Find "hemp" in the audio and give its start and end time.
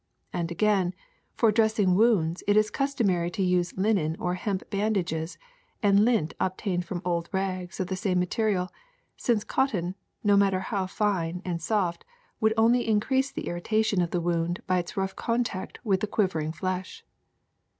4.33-4.67